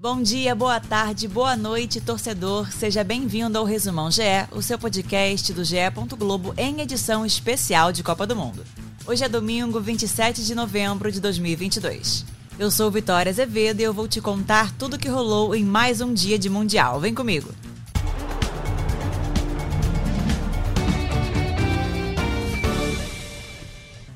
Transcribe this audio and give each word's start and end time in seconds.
Bom 0.00 0.22
dia, 0.22 0.54
boa 0.54 0.80
tarde, 0.80 1.28
boa 1.28 1.54
noite, 1.54 2.00
torcedor. 2.00 2.72
Seja 2.72 3.04
bem-vindo 3.04 3.58
ao 3.58 3.66
Resumão 3.66 4.10
GE, 4.10 4.22
o 4.50 4.62
seu 4.62 4.78
podcast 4.78 5.52
do 5.52 5.62
GE. 5.62 5.76
Globo 6.18 6.54
em 6.56 6.80
edição 6.80 7.26
especial 7.26 7.92
de 7.92 8.02
Copa 8.02 8.26
do 8.26 8.34
Mundo. 8.34 8.64
Hoje 9.06 9.24
é 9.24 9.28
domingo, 9.28 9.78
27 9.78 10.42
de 10.42 10.54
novembro 10.54 11.12
de 11.12 11.20
2022. 11.20 12.24
Eu 12.58 12.70
sou 12.70 12.90
Vitória 12.90 13.28
Azevedo 13.28 13.80
e 13.80 13.82
eu 13.82 13.92
vou 13.92 14.08
te 14.08 14.22
contar 14.22 14.72
tudo 14.72 14.96
o 14.96 14.98
que 14.98 15.06
rolou 15.06 15.54
em 15.54 15.66
mais 15.66 16.00
um 16.00 16.14
dia 16.14 16.38
de 16.38 16.48
Mundial. 16.48 16.98
Vem 16.98 17.14
comigo! 17.14 17.50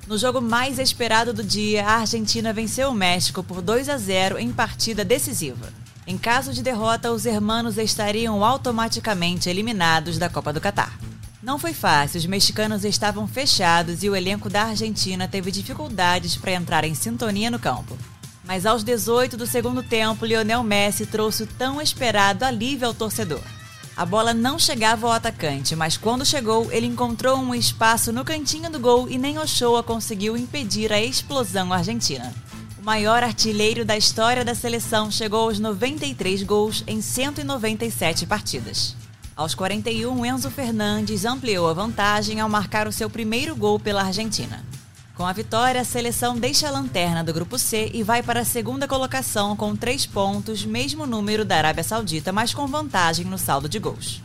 No 0.07 0.19
jogo 0.19 0.39
mais 0.39 0.79
esperado 0.79 1.33
do 1.33 1.43
dia, 1.43 1.87
a 1.87 2.01
Argentina 2.01 2.53
venceu 2.53 2.91
o 2.91 2.95
México 2.95 3.43
por 3.43 3.63
2 3.63 3.89
a 3.89 3.97
0 3.97 4.39
em 4.39 4.53
partida 4.53 5.03
decisiva. 5.03 5.73
Em 6.07 6.19
caso 6.19 6.53
de 6.53 6.63
derrota, 6.63 7.11
os 7.11 7.25
hermanos 7.25 7.79
estariam 7.79 8.45
automaticamente 8.45 9.49
eliminados 9.49 10.19
da 10.19 10.29
Copa 10.29 10.53
do 10.53 10.61
Catar. 10.61 10.99
Não 11.43 11.59
foi 11.59 11.73
fácil, 11.73 12.19
os 12.19 12.27
mexicanos 12.27 12.85
estavam 12.85 13.27
fechados 13.27 14.03
e 14.03 14.11
o 14.11 14.15
elenco 14.15 14.51
da 14.51 14.65
Argentina 14.65 15.27
teve 15.27 15.51
dificuldades 15.51 16.37
para 16.37 16.53
entrar 16.53 16.85
em 16.85 16.95
sintonia 16.95 17.51
no 17.51 17.59
campo. 17.59 17.97
Mas 18.45 18.67
aos 18.67 18.85
18 18.85 19.39
do 19.39 19.47
segundo 19.47 19.83
tempo, 19.83 20.27
Lionel 20.27 20.63
Messi 20.63 21.07
trouxe 21.07 21.45
o 21.45 21.47
tão 21.47 21.81
esperado 21.81 22.45
alívio 22.45 22.89
ao 22.89 22.95
torcedor. 22.95 23.41
A 23.97 24.05
bola 24.05 24.35
não 24.35 24.59
chegava 24.59 25.07
ao 25.07 25.13
atacante, 25.13 25.77
mas 25.77 25.97
quando 25.97 26.27
chegou, 26.27 26.71
ele 26.73 26.87
encontrou 26.87 27.39
um 27.39 27.55
espaço 27.55 28.13
no 28.13 28.25
cantinho 28.25 28.69
do 28.69 28.81
gol 28.81 29.09
e 29.09 29.17
nem 29.17 29.39
Ochoa 29.39 29.85
conseguiu 29.85 30.37
impedir 30.37 30.93
a 30.93 31.01
explosão 31.01 31.73
argentina. 31.73 32.35
O 32.77 32.85
maior 32.85 33.23
artilheiro 33.23 33.85
da 33.85 33.97
história 33.97 34.45
da 34.45 34.53
seleção 34.53 35.13
chegou 35.13 35.43
aos 35.43 35.61
93 35.61 36.43
gols 36.43 36.83
em 36.89 37.01
197 37.01 38.27
partidas. 38.27 38.97
Aos 39.37 39.55
41, 39.55 40.27
Enzo 40.27 40.51
Fernandes 40.51 41.25
ampliou 41.25 41.69
a 41.69 41.73
vantagem 41.73 42.41
ao 42.41 42.49
marcar 42.49 42.89
o 42.89 42.93
seu 42.93 43.09
primeiro 43.09 43.55
gol 43.55 43.79
pela 43.79 44.03
Argentina. 44.03 44.65
Com 45.17 45.25
a 45.25 45.33
vitória, 45.33 45.81
a 45.81 45.85
seleção 45.85 46.37
deixa 46.37 46.67
a 46.67 46.73
lanterna 46.73 47.23
do 47.23 47.33
Grupo 47.33 47.57
C 47.57 47.89
e 47.95 48.03
vai 48.03 48.21
para 48.21 48.41
a 48.41 48.45
segunda 48.45 48.89
colocação 48.89 49.55
com 49.55 49.77
três 49.77 50.05
pontos, 50.05 50.65
mesmo 50.65 51.07
número 51.07 51.45
da 51.45 51.57
Arábia 51.57 51.85
Saudita, 51.85 52.33
mas 52.33 52.53
com 52.53 52.67
vantagem 52.67 53.25
no 53.25 53.39
saldo 53.39 53.69
de 53.69 53.79
gols. 53.79 54.21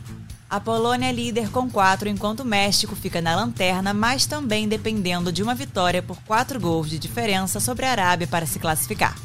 A 0.48 0.58
Polônia 0.58 1.08
é 1.08 1.12
líder 1.12 1.48
com 1.50 1.70
quatro, 1.70 2.08
enquanto 2.08 2.40
o 2.40 2.44
México 2.44 2.96
fica 2.96 3.20
na 3.20 3.36
lanterna, 3.36 3.94
mas 3.94 4.26
também 4.26 4.66
dependendo 4.66 5.30
de 5.30 5.44
uma 5.44 5.54
vitória 5.54 6.02
por 6.02 6.20
quatro 6.22 6.58
gols 6.58 6.90
de 6.90 6.98
diferença 6.98 7.60
sobre 7.60 7.86
a 7.86 7.92
Arábia 7.92 8.26
para 8.26 8.44
se 8.44 8.58
classificar. 8.58 9.16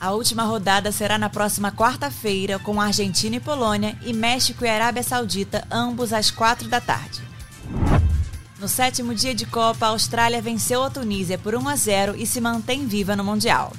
A 0.00 0.12
última 0.12 0.44
rodada 0.44 0.90
será 0.90 1.18
na 1.18 1.28
próxima 1.28 1.70
quarta-feira, 1.70 2.58
com 2.58 2.80
Argentina 2.80 3.36
e 3.36 3.40
Polônia 3.40 3.94
e 4.00 4.14
México 4.14 4.64
e 4.64 4.68
Arábia 4.70 5.02
Saudita, 5.02 5.66
ambos 5.70 6.14
às 6.14 6.30
quatro 6.30 6.66
da 6.66 6.80
tarde. 6.80 7.19
No 8.60 8.68
sétimo 8.68 9.14
dia 9.14 9.34
de 9.34 9.46
Copa, 9.46 9.86
a 9.86 9.88
Austrália 9.88 10.42
venceu 10.42 10.82
a 10.82 10.90
Tunísia 10.90 11.38
por 11.38 11.54
1 11.54 11.66
a 11.66 11.76
0 11.76 12.14
e 12.14 12.26
se 12.26 12.42
mantém 12.42 12.86
viva 12.86 13.16
no 13.16 13.24
Mundial. 13.24 13.72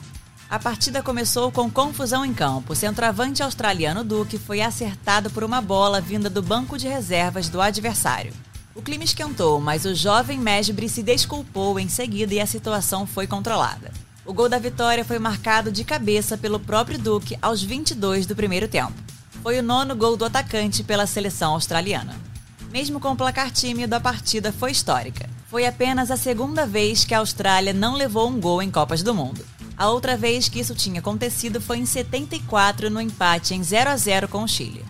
A 0.49 0.57
partida 0.57 1.03
começou 1.03 1.51
com 1.51 1.69
confusão 1.69 2.25
em 2.25 2.33
campo. 2.33 2.73
O 2.73 2.75
centroavante 2.75 3.43
australiano 3.43 4.03
Duque 4.03 4.39
foi 4.39 4.59
acertado 4.59 5.29
por 5.29 5.43
uma 5.43 5.61
bola 5.61 6.01
vinda 6.01 6.31
do 6.31 6.41
banco 6.41 6.79
de 6.79 6.88
reservas 6.88 7.47
do 7.47 7.61
adversário. 7.61 8.33
O 8.73 8.81
clima 8.81 9.03
esquentou, 9.03 9.61
mas 9.61 9.85
o 9.85 9.93
jovem 9.93 10.39
Mesbre 10.39 10.89
se 10.89 11.03
desculpou 11.03 11.79
em 11.79 11.88
seguida 11.88 12.33
e 12.33 12.39
a 12.39 12.47
situação 12.47 13.05
foi 13.05 13.27
controlada. 13.27 13.91
O 14.25 14.33
gol 14.33 14.49
da 14.49 14.57
vitória 14.57 15.05
foi 15.05 15.19
marcado 15.19 15.71
de 15.71 15.83
cabeça 15.83 16.39
pelo 16.39 16.59
próprio 16.59 16.97
Duque 16.97 17.38
aos 17.39 17.61
22 17.61 18.25
do 18.25 18.35
primeiro 18.35 18.67
tempo. 18.67 18.95
Foi 19.43 19.59
o 19.59 19.63
nono 19.63 19.95
gol 19.95 20.17
do 20.17 20.25
atacante 20.25 20.83
pela 20.83 21.06
seleção 21.06 21.53
australiana. 21.53 22.31
Mesmo 22.71 23.01
com 23.01 23.11
o 23.11 23.15
placar 23.17 23.51
tímido, 23.51 23.93
a 23.93 23.99
partida 23.99 24.53
foi 24.53 24.71
histórica. 24.71 25.29
Foi 25.49 25.65
apenas 25.65 26.09
a 26.09 26.15
segunda 26.15 26.65
vez 26.65 27.03
que 27.03 27.13
a 27.13 27.19
Austrália 27.19 27.73
não 27.73 27.95
levou 27.95 28.29
um 28.29 28.39
gol 28.39 28.61
em 28.61 28.71
Copas 28.71 29.03
do 29.03 29.13
Mundo. 29.13 29.45
A 29.75 29.89
outra 29.89 30.15
vez 30.15 30.47
que 30.47 30.61
isso 30.61 30.73
tinha 30.73 31.01
acontecido 31.01 31.59
foi 31.59 31.79
em 31.79 31.85
74, 31.85 32.89
no 32.89 33.01
empate 33.01 33.53
em 33.53 33.61
0 33.61 33.89
a 33.89 33.97
0 33.97 34.29
com 34.29 34.43
o 34.43 34.47
Chile. 34.47 34.85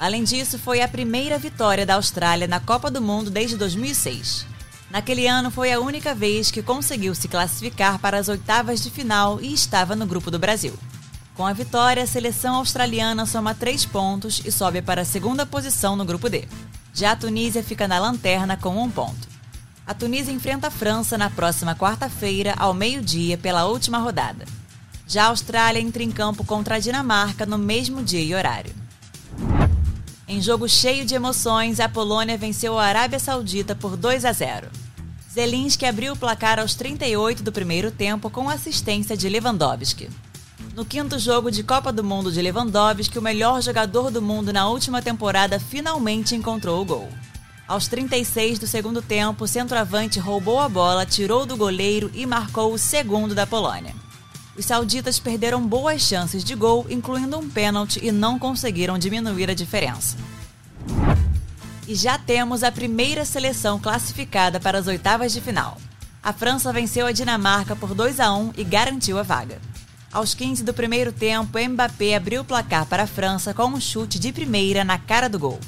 Além 0.00 0.24
disso, 0.24 0.58
foi 0.58 0.80
a 0.82 0.88
primeira 0.88 1.38
vitória 1.38 1.86
da 1.86 1.94
Austrália 1.94 2.48
na 2.48 2.58
Copa 2.58 2.90
do 2.90 3.00
Mundo 3.00 3.30
desde 3.30 3.56
2006. 3.56 4.44
Naquele 4.90 5.28
ano 5.28 5.48
foi 5.48 5.72
a 5.72 5.78
única 5.78 6.16
vez 6.16 6.50
que 6.50 6.60
conseguiu 6.60 7.14
se 7.14 7.28
classificar 7.28 8.00
para 8.00 8.18
as 8.18 8.28
oitavas 8.28 8.82
de 8.82 8.90
final 8.90 9.40
e 9.40 9.54
estava 9.54 9.94
no 9.94 10.06
grupo 10.06 10.28
do 10.28 10.40
Brasil. 10.40 10.74
Com 11.36 11.46
a 11.46 11.52
vitória, 11.52 12.02
a 12.02 12.06
seleção 12.06 12.56
australiana 12.56 13.24
soma 13.26 13.54
três 13.54 13.84
pontos 13.84 14.42
e 14.44 14.50
sobe 14.50 14.82
para 14.82 15.02
a 15.02 15.04
segunda 15.04 15.46
posição 15.46 15.94
no 15.94 16.04
grupo 16.04 16.28
D. 16.28 16.48
Já 16.94 17.12
a 17.12 17.16
Tunísia 17.16 17.62
fica 17.62 17.88
na 17.88 17.98
lanterna 17.98 18.56
com 18.56 18.76
um 18.82 18.90
ponto. 18.90 19.28
A 19.86 19.94
Tunísia 19.94 20.32
enfrenta 20.32 20.68
a 20.68 20.70
França 20.70 21.16
na 21.16 21.30
próxima 21.30 21.74
quarta-feira, 21.74 22.54
ao 22.58 22.74
meio-dia, 22.74 23.38
pela 23.38 23.64
última 23.64 23.98
rodada. 23.98 24.44
Já 25.06 25.24
a 25.24 25.28
Austrália 25.28 25.80
entra 25.80 26.02
em 26.02 26.10
campo 26.10 26.44
contra 26.44 26.76
a 26.76 26.78
Dinamarca 26.78 27.44
no 27.44 27.58
mesmo 27.58 28.02
dia 28.02 28.22
e 28.22 28.34
horário. 28.34 28.74
Em 30.28 30.40
jogo 30.40 30.68
cheio 30.68 31.04
de 31.04 31.14
emoções, 31.14 31.80
a 31.80 31.88
Polônia 31.88 32.38
venceu 32.38 32.78
a 32.78 32.84
Arábia 32.84 33.18
Saudita 33.18 33.74
por 33.74 33.96
2 33.96 34.24
a 34.24 34.32
0. 34.32 34.68
Zelinski 35.32 35.84
abriu 35.86 36.12
o 36.12 36.16
placar 36.16 36.58
aos 36.58 36.74
38 36.74 37.42
do 37.42 37.50
primeiro 37.50 37.90
tempo 37.90 38.30
com 38.30 38.48
assistência 38.48 39.16
de 39.16 39.28
Lewandowski. 39.28 40.08
No 40.74 40.86
quinto 40.86 41.18
jogo 41.18 41.50
de 41.50 41.62
Copa 41.62 41.92
do 41.92 42.02
Mundo 42.02 42.32
de 42.32 42.40
Lewandowski, 42.40 43.18
o 43.18 43.22
melhor 43.22 43.60
jogador 43.60 44.10
do 44.10 44.22
mundo 44.22 44.54
na 44.54 44.66
última 44.66 45.02
temporada 45.02 45.60
finalmente 45.60 46.34
encontrou 46.34 46.80
o 46.80 46.84
gol. 46.84 47.10
Aos 47.68 47.88
36 47.88 48.58
do 48.58 48.66
segundo 48.66 49.02
tempo, 49.02 49.44
o 49.44 49.48
centroavante 49.48 50.18
roubou 50.18 50.58
a 50.58 50.70
bola, 50.70 51.04
tirou 51.04 51.44
do 51.44 51.58
goleiro 51.58 52.10
e 52.14 52.24
marcou 52.24 52.72
o 52.72 52.78
segundo 52.78 53.34
da 53.34 53.46
Polônia. 53.46 53.94
Os 54.56 54.64
sauditas 54.64 55.18
perderam 55.18 55.60
boas 55.60 56.00
chances 56.00 56.42
de 56.42 56.54
gol, 56.54 56.86
incluindo 56.88 57.38
um 57.38 57.50
pênalti, 57.50 58.00
e 58.02 58.10
não 58.10 58.38
conseguiram 58.38 58.98
diminuir 58.98 59.50
a 59.50 59.54
diferença. 59.54 60.16
E 61.86 61.94
já 61.94 62.16
temos 62.16 62.62
a 62.62 62.72
primeira 62.72 63.26
seleção 63.26 63.78
classificada 63.78 64.58
para 64.58 64.78
as 64.78 64.86
oitavas 64.86 65.34
de 65.34 65.40
final. 65.42 65.76
A 66.22 66.32
França 66.32 66.72
venceu 66.72 67.06
a 67.06 67.12
Dinamarca 67.12 67.76
por 67.76 67.94
2 67.94 68.20
a 68.20 68.32
1 68.32 68.52
e 68.56 68.64
garantiu 68.64 69.18
a 69.18 69.22
vaga. 69.22 69.60
Aos 70.12 70.34
15 70.34 70.62
do 70.62 70.74
primeiro 70.74 71.10
tempo, 71.10 71.58
Mbappé 71.58 72.14
abriu 72.14 72.42
o 72.42 72.44
placar 72.44 72.84
para 72.84 73.04
a 73.04 73.06
França 73.06 73.54
com 73.54 73.64
um 73.64 73.80
chute 73.80 74.18
de 74.18 74.30
primeira 74.30 74.84
na 74.84 74.98
cara 74.98 75.26
do 75.26 75.38
gol. 75.38 75.58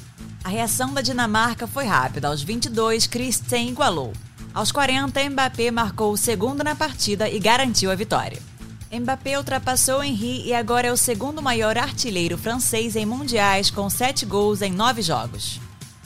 A 0.45 0.51
reação 0.51 0.93
da 0.93 1.01
Dinamarca 1.01 1.67
foi 1.67 1.87
rápida. 1.87 2.29
Aos 2.29 2.43
22, 2.43 3.07
Christian 3.07 3.63
igualou. 3.63 4.13
Aos 4.53 4.71
40, 4.71 5.31
Mbappé 5.31 5.71
marcou 5.71 6.13
o 6.13 6.19
segundo 6.19 6.63
na 6.63 6.75
partida 6.75 7.27
e 7.27 7.39
garantiu 7.39 7.91
a 7.91 7.95
vitória. 7.95 8.39
Mbappé 8.93 9.39
ultrapassou 9.39 10.05
Henry 10.05 10.47
e 10.47 10.53
agora 10.53 10.89
é 10.89 10.93
o 10.93 10.97
segundo 10.97 11.41
maior 11.41 11.79
artilheiro 11.79 12.37
francês 12.37 12.97
em 12.97 13.07
mundiais 13.07 13.71
com 13.71 13.89
sete 13.89 14.27
gols 14.27 14.61
em 14.61 14.71
nove 14.71 15.01
jogos. 15.01 15.59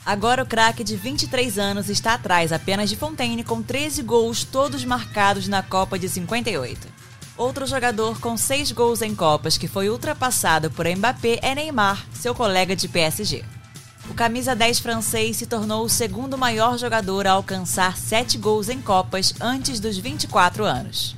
Agora 0.06 0.44
o 0.44 0.46
craque 0.46 0.84
de 0.84 0.94
23 0.94 1.58
anos 1.58 1.90
está 1.90 2.14
atrás 2.14 2.52
apenas 2.52 2.88
de 2.88 2.94
Fontaine 2.94 3.42
com 3.42 3.60
13 3.60 4.00
gols, 4.02 4.44
todos 4.44 4.84
marcados 4.84 5.48
na 5.48 5.60
Copa 5.60 5.98
de 5.98 6.08
58. 6.08 6.97
Outro 7.38 7.68
jogador 7.68 8.18
com 8.18 8.36
seis 8.36 8.72
gols 8.72 9.00
em 9.00 9.14
Copas 9.14 9.56
que 9.56 9.68
foi 9.68 9.88
ultrapassado 9.88 10.72
por 10.72 10.84
Mbappé 10.88 11.38
é 11.40 11.54
Neymar, 11.54 12.04
seu 12.12 12.34
colega 12.34 12.74
de 12.74 12.88
PSG. 12.88 13.44
O 14.10 14.14
camisa 14.14 14.56
10 14.56 14.80
francês 14.80 15.36
se 15.36 15.46
tornou 15.46 15.84
o 15.84 15.88
segundo 15.88 16.36
maior 16.36 16.76
jogador 16.76 17.28
a 17.28 17.32
alcançar 17.32 17.96
sete 17.96 18.36
gols 18.36 18.68
em 18.68 18.82
Copas 18.82 19.34
antes 19.40 19.78
dos 19.78 19.96
24 19.96 20.64
anos. 20.64 21.14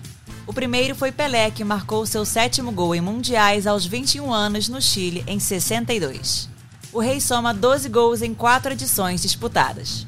O 0.47 0.53
primeiro 0.53 0.95
foi 0.95 1.11
Pelé, 1.11 1.51
que 1.51 1.65
marcou 1.65 2.05
seu 2.05 2.27
sétimo 2.27 2.71
gol 2.71 2.95
em 2.95 3.01
mundiais 3.01 3.67
aos 3.67 3.87
21 3.87 4.31
anos 4.31 4.69
no 4.69 4.83
Chile, 4.83 5.25
em 5.27 5.41
62. 5.41 6.51
O 6.93 7.01
rei 7.01 7.19
soma 7.19 7.55
12 7.55 7.89
gols 7.89 8.21
em 8.21 8.35
quatro 8.35 8.73
edições 8.73 9.23
disputadas. 9.23 10.07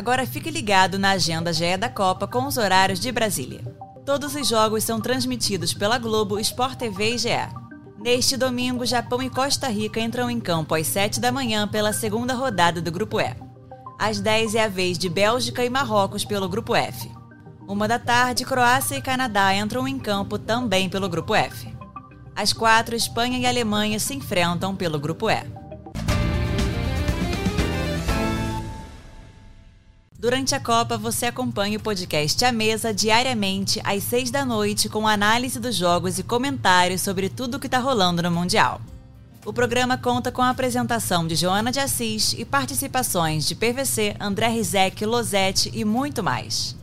Agora 0.00 0.26
fique 0.26 0.50
ligado 0.50 0.98
na 0.98 1.10
agenda 1.10 1.52
GE 1.52 1.76
da 1.76 1.90
Copa 1.90 2.26
com 2.26 2.46
os 2.46 2.56
horários 2.56 2.98
de 2.98 3.12
Brasília. 3.12 3.60
Todos 4.06 4.34
os 4.34 4.48
jogos 4.48 4.82
são 4.82 4.98
transmitidos 4.98 5.74
pela 5.74 5.98
Globo, 5.98 6.38
Sport 6.38 6.78
TV 6.78 7.16
e 7.16 7.18
GE. 7.18 7.28
Neste 8.02 8.34
domingo, 8.34 8.86
Japão 8.86 9.22
e 9.22 9.28
Costa 9.28 9.68
Rica 9.68 10.00
entram 10.00 10.30
em 10.30 10.40
campo 10.40 10.74
às 10.74 10.86
7 10.86 11.20
da 11.20 11.30
manhã 11.30 11.68
pela 11.68 11.92
segunda 11.92 12.32
rodada 12.32 12.80
do 12.80 12.90
Grupo 12.90 13.20
E. 13.20 13.36
Às 13.98 14.18
10 14.20 14.54
é 14.54 14.64
a 14.64 14.68
vez 14.68 14.96
de 14.96 15.10
Bélgica 15.10 15.62
e 15.62 15.68
Marrocos 15.68 16.24
pelo 16.24 16.48
Grupo 16.48 16.74
F. 16.74 17.12
Uma 17.68 17.86
da 17.86 17.98
tarde, 17.98 18.46
Croácia 18.46 18.96
e 18.96 19.02
Canadá 19.02 19.54
entram 19.54 19.86
em 19.86 19.98
campo 19.98 20.38
também 20.38 20.88
pelo 20.88 21.10
Grupo 21.10 21.34
F. 21.34 21.68
Às 22.34 22.54
4, 22.54 22.96
Espanha 22.96 23.38
e 23.38 23.44
Alemanha 23.44 24.00
se 24.00 24.14
enfrentam 24.14 24.74
pelo 24.74 24.98
Grupo 24.98 25.28
E. 25.28 25.59
Durante 30.20 30.54
a 30.54 30.60
Copa, 30.60 30.98
você 30.98 31.24
acompanha 31.24 31.78
o 31.78 31.82
podcast 31.82 32.44
A 32.44 32.52
Mesa 32.52 32.92
diariamente 32.92 33.80
às 33.82 34.02
seis 34.04 34.30
da 34.30 34.44
noite 34.44 34.86
com 34.86 35.08
análise 35.08 35.58
dos 35.58 35.74
jogos 35.74 36.18
e 36.18 36.22
comentários 36.22 37.00
sobre 37.00 37.30
tudo 37.30 37.54
o 37.54 37.58
que 37.58 37.66
está 37.66 37.78
rolando 37.78 38.22
no 38.22 38.30
Mundial. 38.30 38.82
O 39.46 39.50
programa 39.50 39.96
conta 39.96 40.30
com 40.30 40.42
a 40.42 40.50
apresentação 40.50 41.26
de 41.26 41.34
Joana 41.34 41.72
de 41.72 41.80
Assis 41.80 42.34
e 42.34 42.44
participações 42.44 43.46
de 43.48 43.54
PVC, 43.54 44.14
André 44.20 44.48
Rizek, 44.48 45.06
Losete 45.06 45.70
e 45.72 45.86
muito 45.86 46.22
mais. 46.22 46.76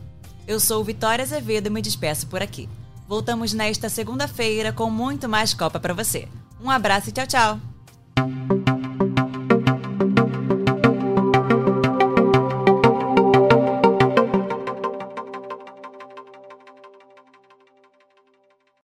Eu 0.44 0.58
sou 0.58 0.82
Vitória 0.82 1.22
Azevedo 1.22 1.68
e 1.68 1.70
me 1.70 1.80
despeço 1.80 2.26
por 2.26 2.42
aqui. 2.42 2.68
Voltamos 3.06 3.52
nesta 3.52 3.88
segunda-feira 3.88 4.72
com 4.72 4.90
muito 4.90 5.28
mais 5.28 5.54
Copa 5.54 5.78
para 5.78 5.94
você. 5.94 6.26
Um 6.60 6.68
abraço 6.68 7.10
e 7.10 7.12
tchau, 7.12 7.26
tchau! 7.28 7.67